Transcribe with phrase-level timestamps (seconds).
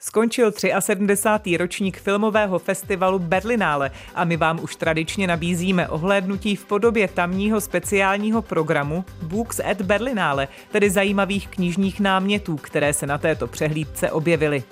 [0.00, 1.56] Skončil 73.
[1.56, 8.42] ročník filmového festivalu Berlinále a my vám už tradičně nabízíme ohlédnutí v podobě tamního speciálního
[8.42, 14.62] programu Books at Berlinále, tedy zajímavých knižních námětů, které se na této přehlídce objevily.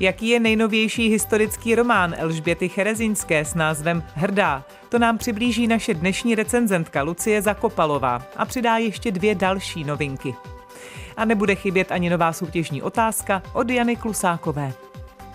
[0.00, 4.64] Jaký je nejnovější historický román Elžběty Cherezinské s názvem Hrdá?
[4.88, 10.34] To nám přiblíží naše dnešní recenzentka Lucie Zakopalová a přidá ještě dvě další novinky
[11.20, 14.72] a nebude chybět ani nová soutěžní otázka od Jany Klusákové.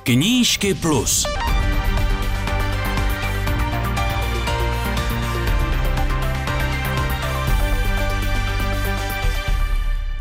[0.03, 1.25] Knížky plus.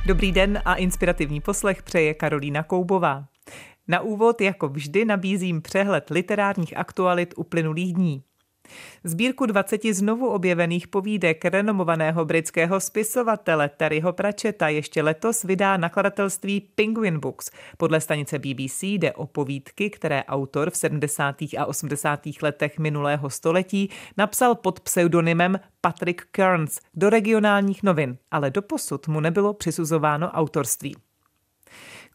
[0.06, 3.24] Dobrý den a inspirativní poslech přeje Karolína Koubová.
[3.88, 8.22] Na úvod, jako vždy, nabízím přehled literárních aktualit uplynulých dní.
[9.04, 17.20] Sbírku 20 znovu objevených povídek renomovaného britského spisovatele Terryho Pratchetta ještě letos vydá nakladatelství Penguin
[17.20, 17.50] Books.
[17.76, 21.36] Podle stanice BBC jde o povídky, které autor v 70.
[21.58, 22.20] a 80.
[22.42, 29.54] letech minulého století napsal pod pseudonymem Patrick Kearns do regionálních novin, ale doposud mu nebylo
[29.54, 30.96] přisuzováno autorství.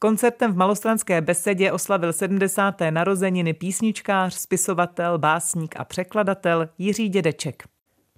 [0.01, 2.75] Koncertem v malostranské besedě oslavil 70.
[2.89, 7.63] narozeniny písničkář, spisovatel, básník a překladatel Jiří Dědeček.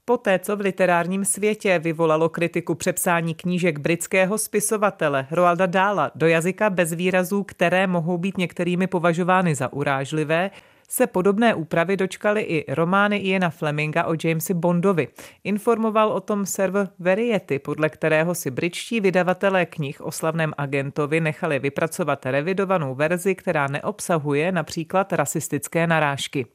[0.05, 6.69] Poté, co v literárním světě vyvolalo kritiku přepsání knížek britského spisovatele Roalda Dála do jazyka
[6.69, 10.51] bez výrazů, které mohou být některými považovány za urážlivé,
[10.91, 15.07] se podobné úpravy dočkaly i romány Iena Fleminga o Jamesi Bondovi.
[15.43, 21.59] Informoval o tom server Variety, podle kterého si britští vydavatelé knih o slavném agentovi nechali
[21.59, 26.45] vypracovat revidovanou verzi, která neobsahuje například rasistické narážky.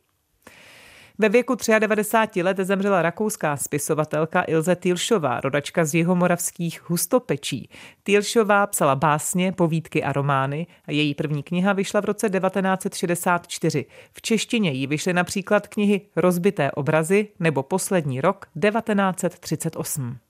[1.19, 7.69] Ve věku 93 let zemřela rakouská spisovatelka Ilze Týlšová, rodačka z jihomoravských hustopečí.
[8.03, 13.87] Týlšová psala básně, povídky a romány a její první kniha vyšla v roce 1964.
[14.13, 20.26] V češtině jí vyšly například knihy Rozbité obrazy nebo Poslední rok 1938.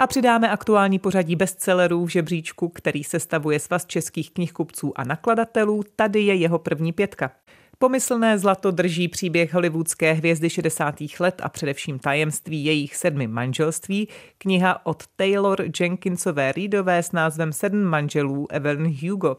[0.00, 5.82] A přidáme aktuální pořadí bestsellerů v žebříčku, který sestavuje svaz českých knihkupců a nakladatelů.
[5.96, 7.30] Tady je jeho první pětka.
[7.80, 10.94] Pomyslné zlato drží příběh hollywoodské hvězdy 60.
[11.20, 14.08] let a především tajemství jejich sedmi manželství,
[14.38, 19.36] kniha od Taylor Jenkinsové Reedové s názvem Sedm manželů Evelyn Hugo.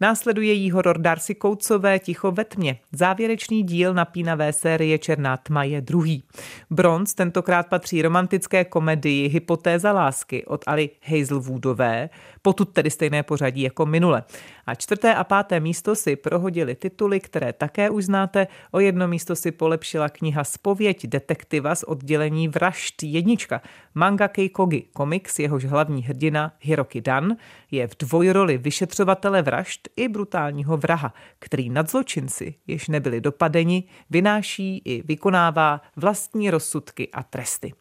[0.00, 2.78] Následuje jí horor Darcy Koucové Ticho ve tmě.
[2.92, 6.22] Závěrečný díl napínavé série Černá tma je druhý.
[6.70, 12.10] Bronz tentokrát patří romantické komedii Hypotéza lásky od Ali Hazelwoodové,
[12.42, 14.22] potud tedy stejné pořadí jako minule.
[14.70, 18.46] A čtvrté a páté místo si prohodili tituly, které také už znáte.
[18.70, 23.62] O jedno místo si polepšila kniha Spověď detektiva z oddělení Vražd jednička.
[23.94, 27.36] Manga Keikogi, komiks, jehož hlavní hrdina Hiroki Dan
[27.70, 34.82] je v dvojroli vyšetřovatele vražd i brutálního vraha, který nad zločinci, jež nebyli dopadeni, vynáší
[34.84, 37.72] i vykonává vlastní rozsudky a tresty.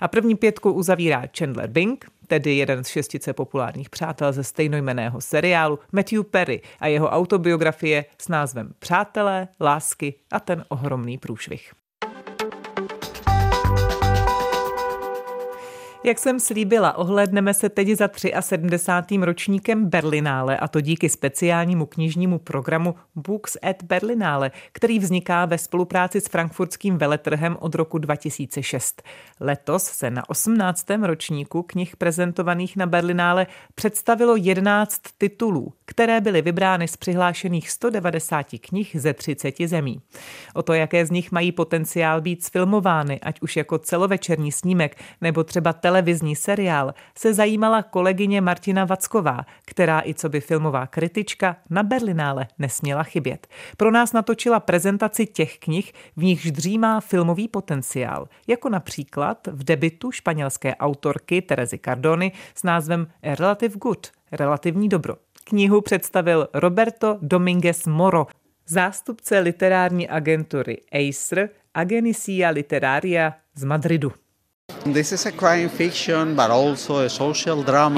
[0.00, 5.78] A první pětku uzavírá Chandler Bing, tedy jeden z šestice populárních přátel ze stejnojmeného seriálu
[5.92, 11.72] Matthew Perry a jeho autobiografie s názvem Přátelé, lásky a ten ohromný průšvih.
[16.04, 18.08] Jak jsem slíbila, ohlédneme se teď za
[18.40, 19.16] 73.
[19.16, 26.20] ročníkem Berlinále a to díky speciálnímu knižnímu programu Books at Berlinále, který vzniká ve spolupráci
[26.20, 29.02] s frankfurtským veletrhem od roku 2006.
[29.40, 30.86] Letos se na 18.
[31.02, 38.96] ročníku knih prezentovaných na Berlinále představilo 11 titulů, které byly vybrány z přihlášených 190 knih
[38.98, 40.00] ze 30 zemí.
[40.54, 45.44] O to, jaké z nich mají potenciál být sfilmovány, ať už jako celovečerní snímek nebo
[45.44, 51.82] třeba televizní seriál, se zajímala kolegyně Martina Vacková, která i co by filmová kritička na
[51.82, 53.46] Berlinále nesměla chybět.
[53.76, 60.12] Pro nás natočila prezentaci těch knih, v nichž dřímá filmový potenciál, jako například v debitu
[60.12, 65.16] španělské autorky Terezy Cardony s názvem Relative Good, relativní dobro.
[65.44, 68.26] Knihu představil Roberto Dominguez Moro,
[68.66, 74.12] zástupce literární agentury Acer Agencia Literaria z Madridu.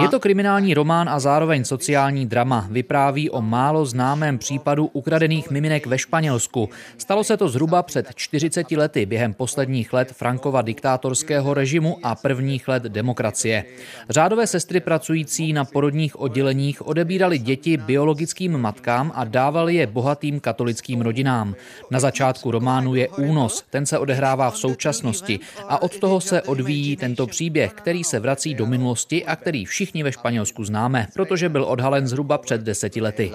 [0.03, 2.67] Je to kriminální román a zároveň sociální drama.
[2.71, 6.69] Vypráví o málo známém případu ukradených miminek ve Španělsku.
[6.99, 12.69] Stalo se to zhruba před 40 lety během posledních let Frankova diktátorského režimu a prvních
[12.69, 13.65] let demokracie.
[14.11, 21.01] Řádové sestry pracující na porodních odděleních odebírali děti biologickým matkám a dávali je bohatým katolickým
[21.01, 21.55] rodinám.
[21.91, 26.60] Na začátku románu je únos, ten se odehrává v současnosti a od toho se od
[26.61, 31.49] odvíjí tento příběh, který se vrací do minulosti a který všichni ve Španělsku známe, protože
[31.49, 33.33] byl odhalen zhruba před deseti lety.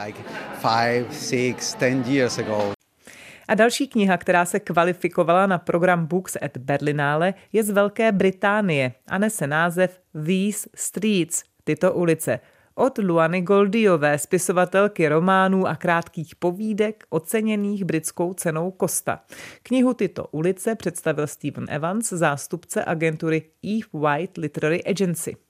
[3.47, 8.91] A další kniha, která se kvalifikovala na program Books at Berlinale, je z Velké Británie
[9.07, 12.39] a nese název These Streets, tyto ulice,
[12.75, 19.19] od Luany Goldiové, spisovatelky románů a krátkých povídek, oceněných britskou cenou Costa.
[19.63, 25.44] Knihu Tyto ulice představil Stephen Evans, zástupce agentury Eve White Literary Agency.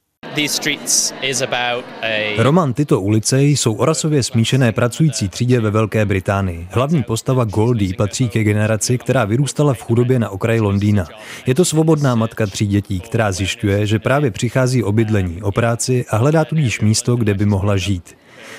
[2.38, 6.68] Roman Tyto ulice jsou o rasově smíšené pracující třídě ve Velké Británii.
[6.72, 11.08] Hlavní postava Goldie patří ke generaci, která vyrůstala v chudobě na okraji Londýna.
[11.46, 16.06] Je to svobodná matka tří dětí, která zjišťuje, že právě přichází o bydlení, o práci
[16.10, 18.16] a hledá tudíž místo, kde by mohla žít.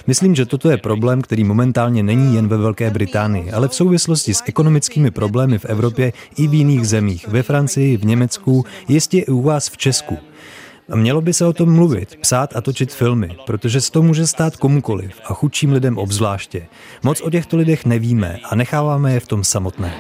[0.07, 4.35] Myslím, že toto je problém, který momentálně není jen ve Velké Británii, ale v souvislosti
[4.35, 9.27] s ekonomickými problémy v Evropě i v jiných zemích, ve Francii, v Německu, jistě i
[9.27, 10.19] u vás v Česku.
[10.91, 14.27] A mělo by se o tom mluvit, psát a točit filmy, protože se to může
[14.27, 16.67] stát komukoliv a chudším lidem obzvláště.
[17.03, 19.95] Moc o těchto lidech nevíme a necháváme je v tom samotné.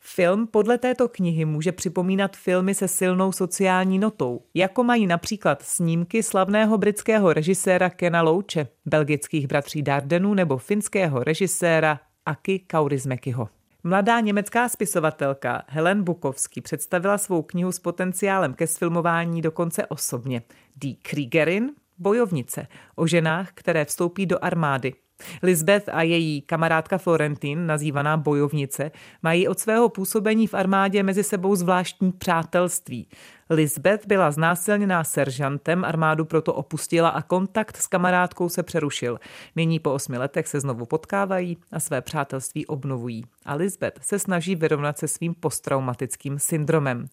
[0.00, 6.22] Film podle této knihy může připomínat filmy se silnou sociální notou, jako mají například snímky
[6.22, 13.48] slavného britského režiséra Kena Louče, belgických bratří Dardenů nebo finského režiséra Aki Kaurismäkiho.
[13.84, 20.42] Mladá německá spisovatelka Helen Bukovský představila svou knihu s potenciálem ke sfilmování dokonce osobně.
[20.76, 24.94] Die Kriegerin, bojovnice, o ženách, které vstoupí do armády.
[25.42, 28.90] Lisbeth a její kamarádka Florentin, nazývaná bojovnice,
[29.22, 33.08] mají od svého působení v armádě mezi sebou zvláštní přátelství.
[33.50, 39.18] Lisbeth byla znásilněná seržantem, armádu proto opustila a kontakt s kamarádkou se přerušil.
[39.56, 43.24] Nyní po osmi letech se znovu potkávají a své přátelství obnovují.
[43.44, 47.06] A Lisbeth se snaží vyrovnat se svým posttraumatickým syndromem.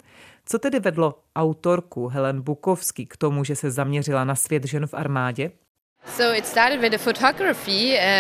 [0.45, 4.93] Co tedy vedlo autorku Helen Bukovský k tomu, že se zaměřila na svět žen v
[4.93, 5.51] armádě?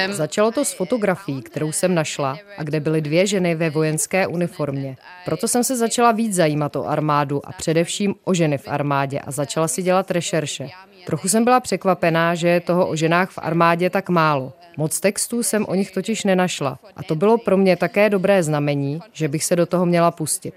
[0.07, 4.27] Um, Začalo to s fotografií, kterou jsem našla a kde byly dvě ženy ve vojenské
[4.27, 4.97] uniformě.
[5.25, 9.31] Proto jsem se začala víc zajímat o armádu a především o ženy v armádě a
[9.31, 10.69] začala si dělat rešerše.
[11.05, 14.53] Trochu jsem byla překvapená, že je toho o ženách v armádě tak málo.
[14.77, 18.99] Moc textů jsem o nich totiž nenašla a to bylo pro mě také dobré znamení,
[19.13, 20.53] že bych se do toho měla pustit.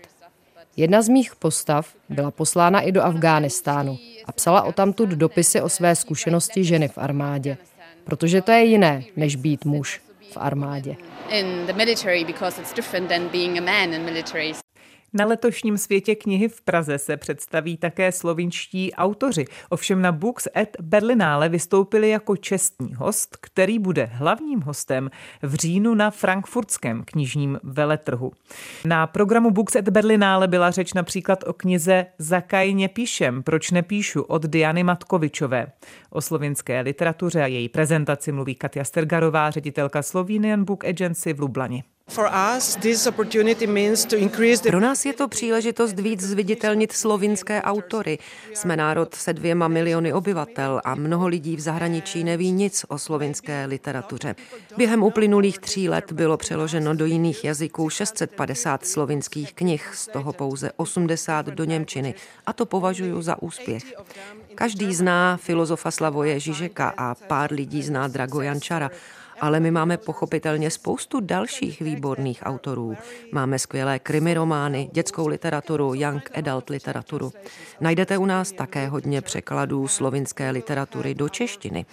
[0.76, 5.68] Jedna z mých postav byla poslána i do Afghánistánu a psala o tamtud dopisy o
[5.68, 7.56] své zkušenosti ženy v armádě,
[8.04, 10.00] protože to je jiné, než být muž
[10.32, 10.96] v armádě.
[15.14, 19.44] Na letošním světě knihy v Praze se představí také slovinští autoři.
[19.68, 25.10] Ovšem na Books at Berlinále vystoupili jako čestní host, který bude hlavním hostem
[25.42, 28.32] v říjnu na frankfurtském knižním veletrhu.
[28.84, 34.42] Na programu Books at Berlinále byla řeč například o knize Zakaj nepíšem, proč nepíšu od
[34.42, 35.66] Diany Matkovičové.
[36.10, 41.84] O slovinské literatuře a její prezentaci mluví Katia Stergarová, ředitelka Slovenian Book Agency v Lublani.
[42.14, 42.30] Pro
[44.80, 48.18] nás je to příležitost víc zviditelnit slovinské autory.
[48.54, 53.64] Jsme národ se dvěma miliony obyvatel a mnoho lidí v zahraničí neví nic o slovinské
[53.64, 54.34] literatuře.
[54.76, 60.70] Během uplynulých tří let bylo přeloženo do jiných jazyků 650 slovinských knih, z toho pouze
[60.76, 62.14] 80 do Němčiny.
[62.46, 63.82] A to považuji za úspěch.
[64.54, 68.90] Každý zná filozofa Slavoje Žižeka a pár lidí zná Dragojan Čara
[69.42, 72.96] ale my máme pochopitelně spoustu dalších výborných autorů.
[73.32, 77.32] Máme skvělé krimi romány, dětskou literaturu, young adult literaturu.
[77.80, 81.86] Najdete u nás také hodně překladů slovinské literatury do češtiny.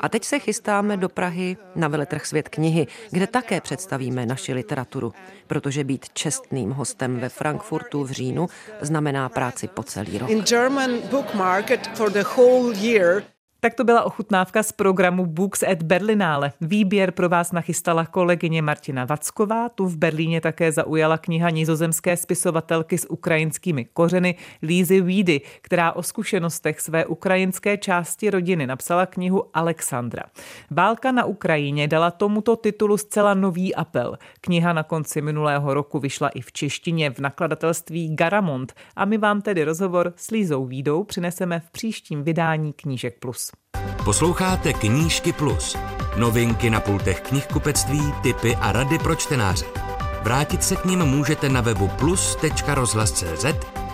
[0.00, 5.12] A teď se chystáme do Prahy na veletrh Svět knihy, kde také představíme naši literaturu,
[5.46, 8.48] protože být čestným hostem ve Frankfurtu v říjnu
[8.80, 10.30] znamená práci po celý rok.
[10.30, 13.22] In German book market for the whole year
[13.60, 16.52] tak to byla ochutnávka z programu Books at Berlinále.
[16.60, 19.68] Výběr pro vás nachystala kolegyně Martina Vacková.
[19.68, 26.02] Tu v Berlíně také zaujala kniha nizozemské spisovatelky s ukrajinskými kořeny Lízy Vídy, která o
[26.02, 30.22] zkušenostech své ukrajinské části rodiny napsala knihu Alexandra.
[30.70, 34.18] Válka na Ukrajině dala tomuto titulu zcela nový apel.
[34.40, 39.42] Kniha na konci minulého roku vyšla i v češtině v nakladatelství Garamond a my vám
[39.42, 43.45] tedy rozhovor s Lízou Vídou přineseme v příštím vydání Knížek Plus.
[44.04, 45.76] Posloucháte Knížky Plus.
[46.16, 49.64] Novinky na pultech knihkupectví, typy a rady pro čtenáře.
[50.22, 53.44] Vrátit se k ním můžete na webu plus.rozhlas.cz,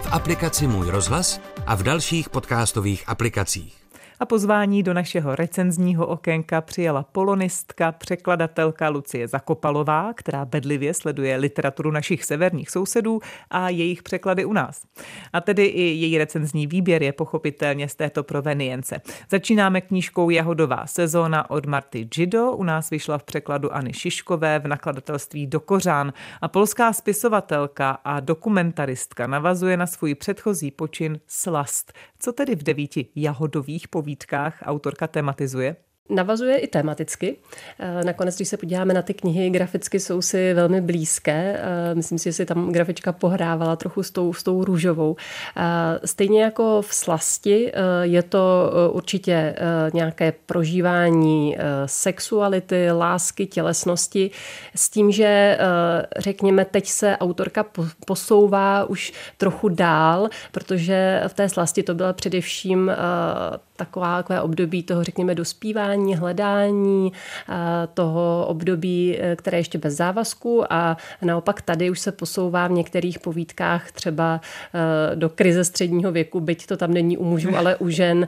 [0.02, 3.81] v aplikaci Můj rozhlas a v dalších podcastových aplikacích.
[4.22, 11.90] A pozvání do našeho recenzního okénka přijala polonistka, překladatelka Lucie Zakopalová, která bedlivě sleduje literaturu
[11.90, 14.84] našich severních sousedů a jejich překlady u nás.
[15.32, 19.00] A tedy i její recenzní výběr je pochopitelně z této provenience.
[19.30, 22.52] Začínáme knížkou Jahodová sezóna od Marty Gido.
[22.52, 29.76] U nás vyšla v překladuAny Šiškové v nakladatelství Dokořán a polská spisovatelka a dokumentaristka navazuje
[29.76, 31.92] na svůj předchozí počin Slast.
[32.24, 35.76] Co tedy v devíti jahodových povídkách autorka tematizuje?
[36.10, 37.36] Navazuje i tematicky.
[37.78, 41.60] Eh, nakonec, když se podíváme na ty knihy, graficky jsou si velmi blízké.
[41.60, 45.16] Eh, myslím si, že si tam grafička pohrávala trochu s tou, s tou růžovou.
[45.56, 45.62] Eh,
[46.04, 49.54] stejně jako v Slasti je to určitě
[49.92, 51.56] nějaké prožívání
[51.86, 54.30] sexuality, lásky, tělesnosti
[54.74, 55.58] s tím, že
[56.16, 57.66] řekněme, teď se autorka
[58.06, 62.90] posouvá už trochu dál, protože v té Slasti to byla především
[63.76, 67.54] taková, takové období toho, řekněme, dospívání, hledání, eh,
[67.94, 72.72] toho období, eh, které je ještě bez závazku a naopak tady už se posouvá v
[72.72, 74.40] některých povídkách třeba
[74.74, 78.26] eh, do krize středního věku, byť to tam není u mužů, ale u žen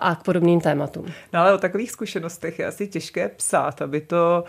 [0.00, 1.06] a k podobným tématům.
[1.32, 4.44] No ale o takových zkušenostech je asi těžké psát, aby to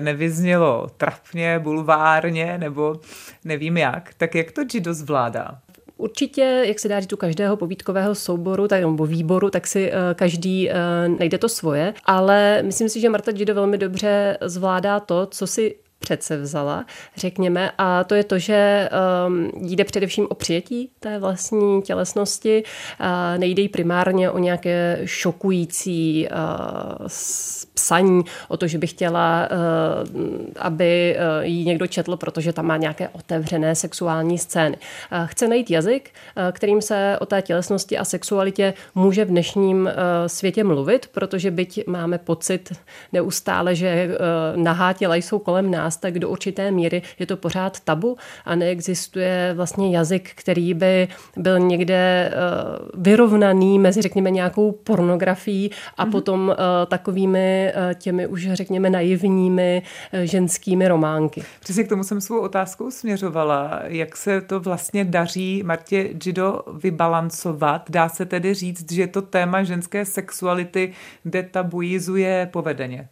[0.00, 3.00] nevyznělo trapně, bulvárně nebo
[3.44, 4.14] nevím jak.
[4.14, 5.58] Tak jak to Gido zvládá?
[6.04, 9.96] Určitě, jak se dá říct u každého povídkového souboru tak, nebo výboru, tak si uh,
[10.14, 10.74] každý uh,
[11.18, 15.74] najde to svoje, ale myslím si, že Marta Gido velmi dobře zvládá to, co si
[16.04, 16.84] přece vzala,
[17.16, 18.88] řekněme, a to je to, že
[19.26, 22.62] um, jde především o přijetí té vlastní tělesnosti,
[23.36, 27.06] nejde jí primárně o nějaké šokující uh,
[27.74, 29.58] psaní, o to, že by chtěla, uh,
[30.58, 34.76] aby uh, jí někdo četl, protože tam má nějaké otevřené sexuální scény.
[34.76, 39.80] Uh, chce najít jazyk, uh, kterým se o té tělesnosti a sexualitě může v dnešním
[39.82, 39.90] uh,
[40.26, 42.72] světě mluvit, protože byť máme pocit
[43.12, 47.36] neustále, že uh, nahá těla jsou kolem nás, nás, tak do určité míry je to
[47.36, 52.32] pořád tabu a neexistuje vlastně jazyk, který by byl někde eh,
[52.94, 56.10] vyrovnaný mezi, řekněme, nějakou pornografií a mm-hmm.
[56.10, 59.82] potom eh, takovými eh, těmi už, řekněme, naivními
[60.22, 61.42] ženskými románky.
[61.60, 63.80] Přesně k tomu jsem svou otázkou směřovala.
[63.84, 67.90] Jak se to vlastně daří Martě Gido vybalancovat?
[67.90, 70.92] Dá se tedy říct, že to téma ženské sexuality
[71.24, 73.08] detabuizuje povedeně?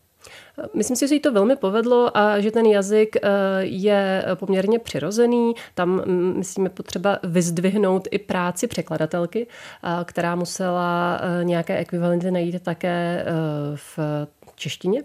[0.75, 3.28] Myslím si, že jí to velmi povedlo a že ten jazyk eh,
[3.61, 5.54] je poměrně přirozený.
[5.75, 12.62] Tam, mm, myslíme, potřeba vyzdvihnout i práci překladatelky, eh, která musela eh, nějaké ekvivalenty najít
[12.62, 13.25] také
[13.75, 13.99] v
[14.62, 15.02] češtině,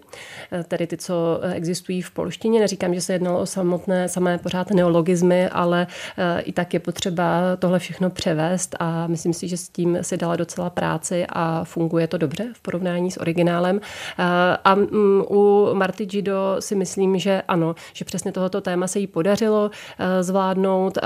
[0.52, 2.60] eh, tedy ty, co eh, existují v polštině.
[2.60, 5.86] Neříkám, že se jednalo o samotné, samé pořád neologizmy, ale
[6.18, 10.16] eh, i tak je potřeba tohle všechno převést a myslím si, že s tím si
[10.16, 13.80] dala docela práci a funguje to dobře v porovnání s originálem.
[14.64, 19.06] A mm, u Marty Gido si myslím, že ano, že přesně tohoto téma se jí
[19.06, 19.70] podařilo
[20.20, 20.98] zvládnout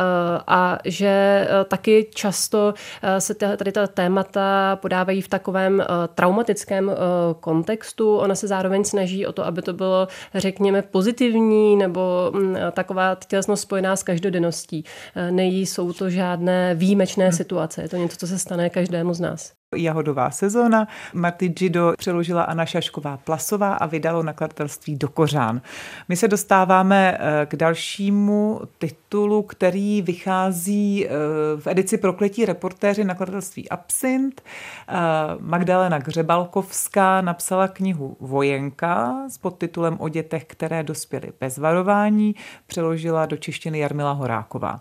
[0.46, 2.74] a že taky často
[3.18, 6.92] se tady ta témata podávají v takovém traumatickém
[7.40, 8.16] kontextu.
[8.16, 13.62] Ona se zároveň snaží o to, aby to bylo, řekněme, pozitivní nebo mm, taková tělesnost
[13.62, 14.84] spojená s každodenností.
[15.14, 17.32] E, Nejí jsou to žádné výjimečné hmm.
[17.32, 17.82] situace.
[17.82, 20.88] Je to něco, co se stane každému z nás jahodová sezóna.
[21.14, 25.60] Marty Gido přeložila Anna Šašková Plasová a vydalo nakladatelství do Kořán.
[26.08, 31.10] My se dostáváme eh, k dalšímu titulu, který vychází eh,
[31.56, 34.42] v edici Prokletí reportéři nakladatelství Absint.
[34.88, 34.94] Eh,
[35.40, 42.34] Magdalena Gřebalkovská napsala knihu Vojenka s podtitulem o dětech, které dospěly bez varování.
[42.66, 44.80] Přeložila do češtiny Jarmila Horáková.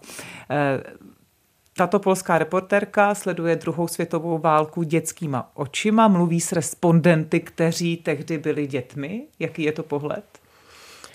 [1.76, 8.68] Tato polská reportérka sleduje druhou světovou válku dětskýma očima, mluví s respondenty, kteří tehdy byli
[8.68, 9.28] dětmi.
[9.40, 10.41] Jaký je to pohled?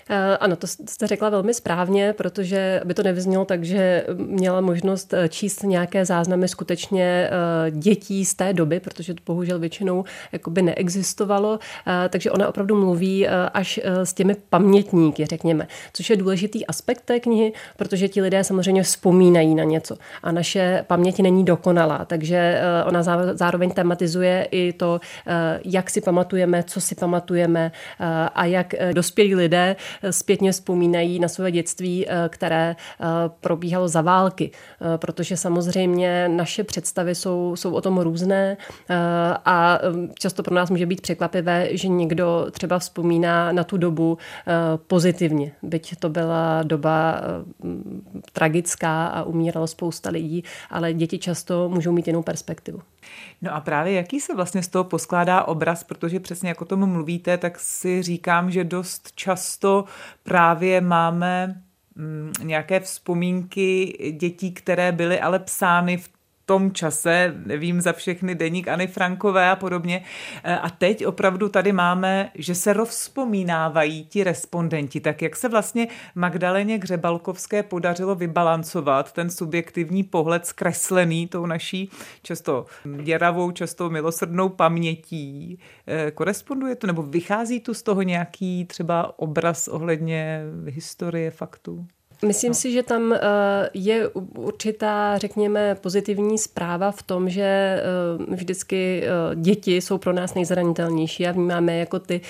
[0.09, 5.13] Eh, ano, to jste řekla velmi správně, protože by to nevyznělo tak, že měla možnost
[5.13, 10.61] eh, číst nějaké záznamy skutečně eh, dětí z té doby, protože to bohužel většinou jakoby
[10.61, 11.59] neexistovalo,
[12.09, 17.53] takže ona opravdu mluví až s těmi pamětníky, řekněme, což je důležitý aspekt té knihy,
[17.77, 19.97] protože ti lidé samozřejmě vzpomínají na něco.
[20.23, 24.99] A naše paměť není dokonalá, takže ona zároveň tematizuje i to,
[25.65, 27.71] jak si pamatujeme, co si pamatujeme
[28.35, 29.75] a jak dospělí lidé
[30.09, 33.05] zpětně vzpomínají na své dětství, eh, které eh,
[33.41, 38.57] probíhalo za války, eh, protože samozřejmě naše představy jsou, jsou o tom různé
[39.45, 39.79] a
[40.19, 44.17] často pro nás může být překvapivé, že někdo třeba vzpomíná na tu dobu
[44.87, 47.21] pozitivně, byť to byla doba
[48.33, 52.81] tragická a umíralo spousta lidí, ale děti často můžou mít jinou perspektivu.
[53.41, 57.37] No a právě jaký se vlastně z toho poskládá obraz, protože přesně jako tomu mluvíte,
[57.37, 59.85] tak si říkám, že dost často
[60.23, 61.61] právě máme
[61.95, 66.16] mm, nějaké vzpomínky dětí, které byly ale psány v
[66.47, 70.03] tom čase, nevím za všechny deníkAny Frankové a podobně.
[70.43, 75.87] E, a teď opravdu tady máme, že se rozpomínávají ti respondenti, tak jak se vlastně
[76.15, 81.89] Magdaleně Gřebalkovské podařilo vybalancovat ten subjektivní pohled zkreslený tou naší
[82.21, 82.65] často
[83.03, 85.59] děravou, často milosrdnou pamětí.
[85.87, 91.87] E, koresponduje to, nebo vychází tu z toho nějaký třeba obraz ohledně historie faktů?
[92.25, 92.55] Myslím no.
[92.55, 93.19] si, že tam eh,
[93.73, 94.07] je
[94.37, 101.27] určitá, řekněme, pozitivní zpráva v tom, že eh, vždycky eh, děti jsou pro nás nejzranitelnější
[101.27, 102.21] a vnímáme jako ty,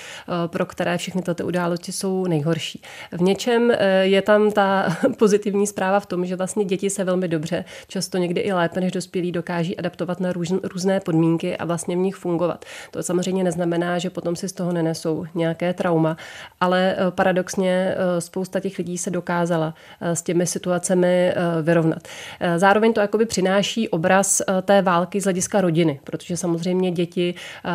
[0.46, 2.82] pro které všechny tyto události jsou nejhorší.
[3.12, 7.64] V něčem je tam ta pozitivní zpráva v tom, že vlastně děti se velmi dobře,
[7.88, 12.16] často někdy i lépe než dospělí, dokáží adaptovat na různé podmínky a vlastně v nich
[12.16, 12.64] fungovat.
[12.90, 16.16] To samozřejmě neznamená, že potom si z toho nenesou nějaké trauma,
[16.60, 22.08] ale paradoxně spousta těch lidí se dokázala s těmi situacemi eh, vyrovnat.
[22.40, 27.34] Eh, zároveň to jakoby přináší obraz té války z hlediska rodiny, protože samozřejmě děti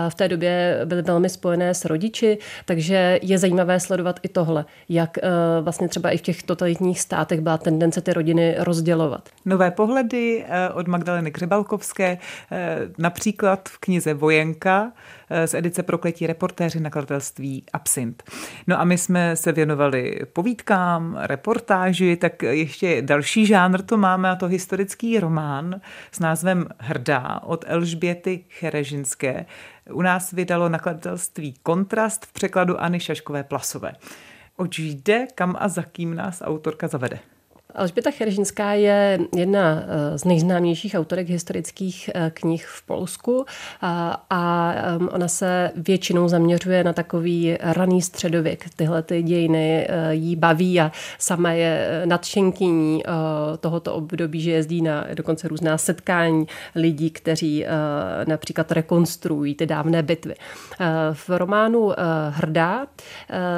[0.10, 5.18] v té době byly velmi spojené s rodiči, takže je zajímavé sledovat i tohle, jak
[5.62, 9.30] vlastně třeba i v těch totalitních státech byla tendence ty rodiny rozdělovat.
[9.46, 12.18] Nové pohledy od Magdaleny Krybalkovské,
[12.98, 14.92] například v knize Vojenka,
[15.23, 18.24] Eh, z edice Prokletí reportéři nakladatelství Absint.
[18.68, 24.36] No a my jsme se věnovali povídkám, reportáži, tak ještě další žánr to máme a
[24.36, 29.46] to historický román s názvem Hrdá od Elžběty Cherežinské.
[29.92, 33.94] U nás vydalo nakladatelství Kontrast v překladu Anny Šaškové Plasové.
[34.58, 37.33] Oč jde, kam a za kým nás autorka zavede?
[37.76, 43.46] Alžběta Cherežinská je jedna eh, z nejznámějších autorek historických eh, knih v Polsku
[43.82, 44.74] a, a
[45.12, 48.66] ona se většinou zaměřuje na takový raný středověk.
[48.76, 53.04] Tyhle ty dějiny eh, jí baví a sama je nadšenkyní
[53.60, 57.66] tohoto období, že jezdí na dokonce různá setkání lidí, kteří
[58.28, 60.36] například rekonstruují ty dávné bitvy.
[61.14, 61.92] V románu
[62.30, 62.88] Hrdá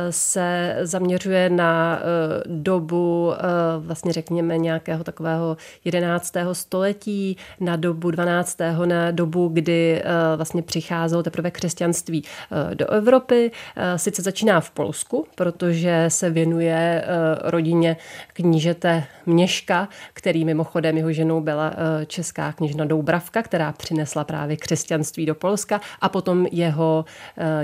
[0.10, 2.00] se zaměřuje na
[2.46, 3.34] dobu
[3.80, 6.34] vlastně vlastně řekněme nějakého takového 11.
[6.54, 8.58] století na dobu 12.
[8.86, 10.04] na dobu, kdy eh,
[10.36, 13.52] vlastně přicházelo teprve křesťanství eh, do Evropy.
[13.76, 17.06] Eh, sice začíná v Polsku, protože se věnuje
[17.42, 17.98] rodině
[18.34, 21.74] knížete Měška, který mimochodem jeho ženou byla
[22.08, 27.06] česká knižna Doubravka, která přinesla právě křesťanství do Polska a potom jeho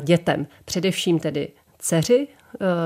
[0.01, 1.47] dětem, především tedy
[1.79, 2.27] dceři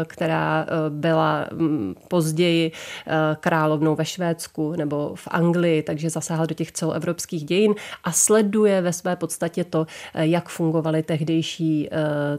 [0.05, 2.71] která eh, byla mm, později
[3.07, 8.81] eh, královnou ve Švédsku nebo v Anglii, takže zasáhla do těch celoevropských dějin a sleduje
[8.81, 11.89] ve své podstatě to, jak fungovaly tehdejší,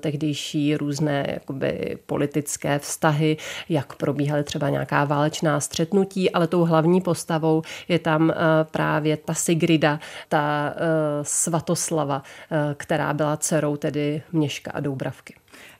[0.01, 3.37] tehdejší různé jakoby, politické vztahy,
[3.69, 8.33] jak probíhaly třeba nějaká válečná střetnutí, ale tou hlavní postavou je tam
[8.71, 10.75] právě ta Sigrida, ta
[11.23, 12.23] Svatoslava,
[12.77, 15.35] která byla dcerou tedy Měška a Doubravky.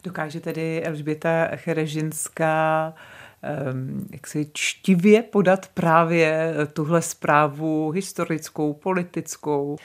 [0.05, 2.95] Dokáže tedy Elžběta Cherežinská
[3.43, 9.77] ehm, jak si čtivě podat právě tuhle zprávu historickou, politickou.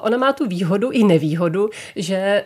[0.00, 2.44] Ona má tu výhodu i nevýhodu, že, eh,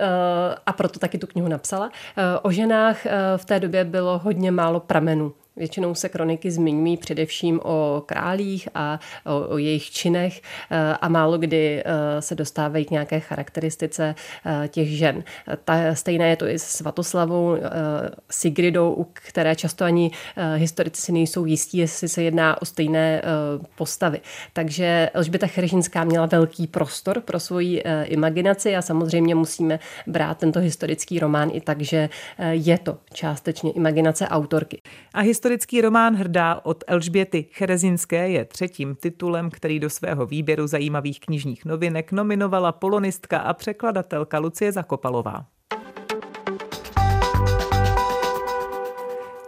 [0.66, 4.50] a proto taky tu knihu napsala, eh, o ženách eh, v té době bylo hodně
[4.50, 5.32] málo pramenů.
[5.56, 11.38] Většinou se kroniky zmiňují především o králích a o, o jejich činech eh, a málo
[11.38, 14.14] kdy eh, se dostávají k nějaké charakteristice
[14.46, 15.24] eh, těch žen.
[15.64, 17.56] Ta, stejné je to i s Svatoslavou
[18.30, 20.10] Sigridou, u které často ani
[20.56, 23.22] historici si nejsou jistí, jestli se jedná o stejné
[23.76, 24.20] postavy.
[24.52, 31.18] Takže Elžběta Cherežinská měla velký prostor pro svoji imaginaci a samozřejmě musíme brát tento historický
[31.18, 32.08] román i tak, že
[32.50, 34.80] je to částečně imaginace autorky.
[35.14, 41.20] A Historický román Hrdá od Elžběty Cherezinské je třetím titulem, který do svého výběru zajímavých
[41.20, 45.46] knižních novinek nominovala polonistka a překladatelka Lucie Zakopalová.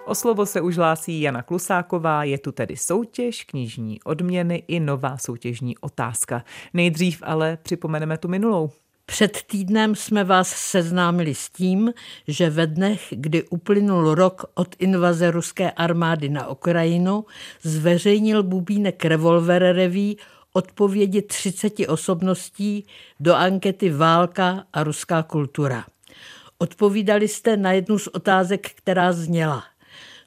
[0.06, 5.16] O slovo se už hlásí Jana Klusáková, je tu tedy soutěž, knižní odměny i nová
[5.16, 6.44] soutěžní otázka.
[6.74, 8.70] Nejdřív ale připomeneme tu minulou.
[9.10, 11.92] Před týdnem jsme vás seznámili s tím,
[12.28, 17.24] že ve dnech, kdy uplynul rok od invaze ruské armády na Ukrajinu,
[17.62, 20.18] zveřejnil Bubínek Revolver Reví
[20.52, 22.86] odpovědi 30 osobností
[23.20, 25.84] do ankety Válka a ruská kultura.
[26.58, 29.64] Odpovídali jste na jednu z otázek, která zněla.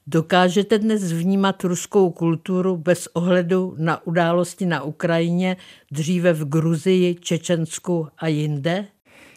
[0.08, 5.58] Dokážete dnes vnímat ruskou kulturu bez ohledu na události na Ukrajině,
[5.92, 8.88] dříve v Gruzii, Čečensku a jinde?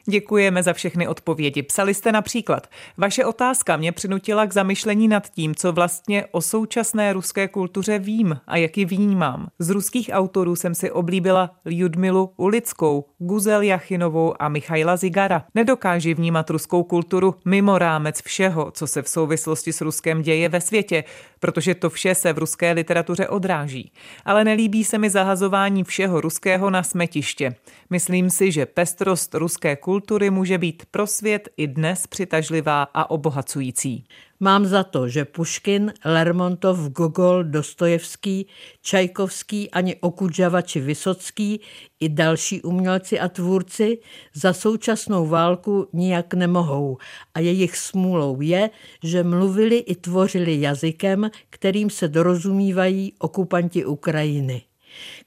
[0.08, 1.62] Děkujeme za všechny odpovědi.
[1.62, 2.66] Psali jste například.
[2.96, 8.40] Vaše otázka mě přinutila k zamyšlení nad tím, co vlastně o současné ruské kultuře vím
[8.46, 9.48] a jak ji vnímám.
[9.58, 15.44] Z ruských autorů jsem si oblíbila Ljudmilu Ulickou, Guzel Jachinovou a Michaila Zigara.
[15.54, 20.60] Nedokáží vnímat ruskou kulturu mimo rámec všeho, co se v souvislosti s Ruskem děje ve
[20.60, 21.04] světě,
[21.40, 23.92] protože to vše se v ruské literatuře odráží.
[24.24, 27.54] Ale nelíbí se mi zahazování všeho ruského na smetiště.
[27.90, 29.93] Myslím si, že pestrost ruské kultury
[30.30, 34.04] může být pro svět i dnes přitažlivá a obohacující.
[34.40, 38.46] Mám za to, že Puškin, Lermontov, Gogol, Dostojevský,
[38.82, 41.60] Čajkovský, ani Okudžava či Vysocký
[42.00, 43.98] i další umělci a tvůrci
[44.34, 46.98] za současnou válku nijak nemohou
[47.34, 48.70] a jejich smůlou je,
[49.02, 54.62] že mluvili i tvořili jazykem, kterým se dorozumívají okupanti Ukrajiny.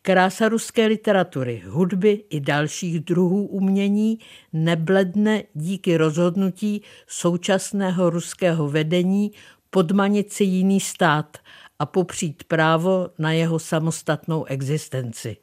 [0.01, 4.19] Krása ruské literatury, hudby i dalších druhů umění
[4.53, 9.31] nebledne díky rozhodnutí současného ruského vedení
[9.69, 11.37] podmanit si jiný stát
[11.79, 15.37] a popřít právo na jeho samostatnou existenci.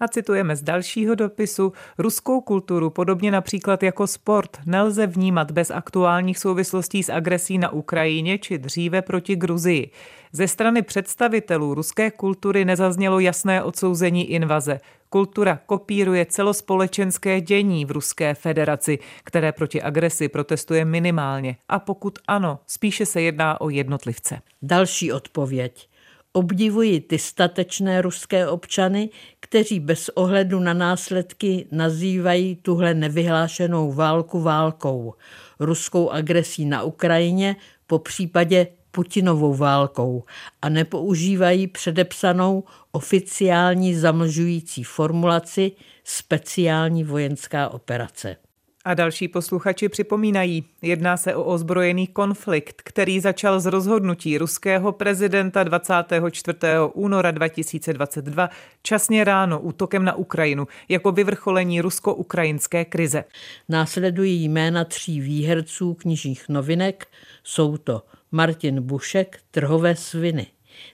[0.00, 6.38] A citujeme z dalšího dopisu, ruskou kulturu, podobně například jako sport, nelze vnímat bez aktuálních
[6.38, 9.90] souvislostí s agresí na Ukrajině či dříve proti Gruzii.
[10.32, 14.80] Ze strany představitelů ruské kultury nezaznělo jasné odsouzení invaze.
[15.08, 21.56] Kultura kopíruje celospolečenské dění v Ruské federaci, které proti agresi protestuje minimálně.
[21.68, 24.40] A pokud ano, spíše se jedná o jednotlivce.
[24.62, 25.88] Další odpověď.
[26.38, 35.14] Obdivuji ty statečné ruské občany, kteří bez ohledu na následky nazývají tuhle nevyhlášenou válku válkou,
[35.60, 40.24] ruskou agresí na Ukrajině, po případě Putinovou válkou
[40.62, 45.72] a nepoužívají předepsanou oficiální zamlžující formulaci
[46.04, 48.36] speciální vojenská operace.
[48.84, 55.64] A další posluchači připomínají, jedná se o ozbrojený konflikt, který začal z rozhodnutí ruského prezidenta
[55.64, 56.58] 24.
[56.92, 58.50] února 2022
[58.82, 63.24] časně ráno útokem na Ukrajinu jako vyvrcholení rusko-ukrajinské krize.
[63.68, 67.06] Následují jména tří výherců knižních novinek,
[67.44, 70.46] jsou to Martin Bušek, Trhové sviny.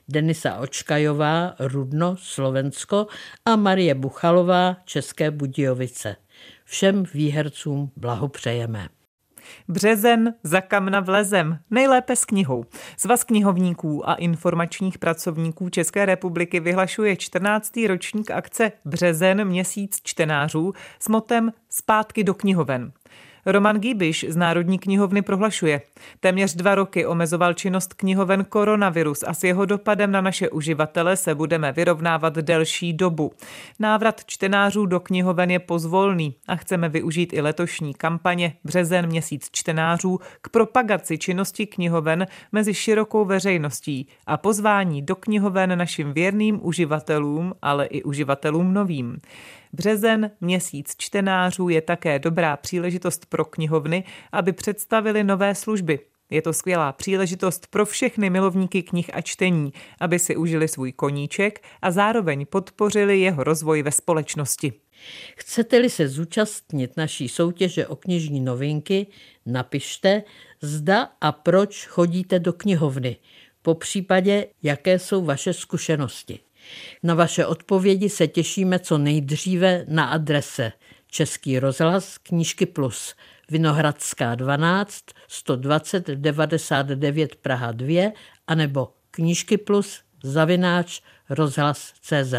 [0.09, 3.07] Denisa Očkajová, Rudno, Slovensko
[3.45, 6.17] a Marie Buchalová, České Budějovice.
[6.65, 8.89] Všem výhercům blahopřejeme.
[9.69, 12.65] Březen za kamna vlezem, nejlépe s knihou.
[12.97, 17.73] Svaz knihovníků a informačních pracovníků České republiky vyhlašuje 14.
[17.89, 22.93] ročník akce Březen měsíc čtenářů s motem Zpátky do knihoven.
[23.47, 25.81] Roman Gibiš z Národní knihovny prohlašuje.
[26.21, 31.35] Téměř dva roky omezoval činnost knihoven koronavirus a s jeho dopadem na naše uživatele se
[31.35, 33.33] budeme vyrovnávat delší dobu.
[33.79, 40.21] Návrat čtenářů do knihoven je pozvolný a chceme využít i letošní kampaně Březen měsíc čtenářů
[40.41, 47.87] k propagaci činnosti knihoven mezi širokou veřejností a pozvání do knihoven našim věrným uživatelům, ale
[47.87, 49.19] i uživatelům novým.
[49.75, 55.99] Březen, měsíc čtenářů, je také dobrá příležitost pro knihovny, aby představili nové služby.
[56.31, 61.63] Je to skvělá příležitost pro všechny milovníky knih a čtení, aby si užili svůj koníček
[61.83, 64.73] a zároveň podpořili jeho rozvoj ve společnosti.
[65.37, 69.07] Chcete-li se zúčastnit naší soutěže o knižní novinky,
[69.47, 70.23] napište,
[70.63, 73.17] zda a proč chodíte do knihovny,
[73.63, 76.41] po případě, jaké jsou vaše zkušenosti.
[77.03, 80.73] Na vaše odpovědi se těšíme co nejdříve na adrese
[81.07, 83.15] Český rozhlas Knížky Plus
[83.51, 88.13] Vinohradská 12 120 99 Praha 2
[88.47, 92.35] anebo Knížky Plus zavináč rozhlas CZ.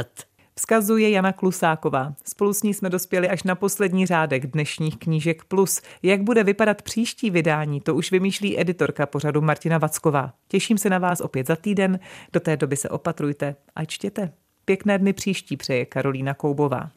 [0.59, 2.15] Vzkazuje Jana Klusáková.
[2.25, 5.81] Spolu s ní jsme dospěli až na poslední řádek dnešních knížek Plus.
[6.03, 10.33] Jak bude vypadat příští vydání, to už vymýšlí editorka pořadu Martina Vacková.
[10.47, 11.99] Těším se na vás opět za týden.
[12.33, 14.33] Do té doby se opatrujte a čtěte.
[14.65, 16.91] Pěkné dny příští přeje Karolína Koubová.